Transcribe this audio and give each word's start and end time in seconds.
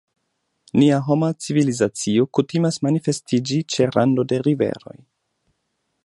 Nia 0.83 0.95
homa 1.09 1.27
civilizacio 1.47 2.23
kutimas 2.37 2.81
manifestiĝi 2.87 3.59
ĉe 3.75 3.87
rando 3.97 4.25
de 4.33 4.41
riveroj. 4.49 4.97